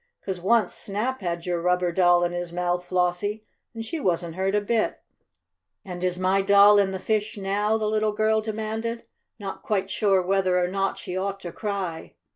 [0.25, 4.55] "'Cause once Snap had your rubber doll in his mouth, Flossie, and she wasn't hurt
[4.55, 4.99] a bit."
[5.85, 9.05] "And is my doll in the fish now?" the little girl demanded,
[9.37, 12.15] not quite sure whether or not she ought to cry.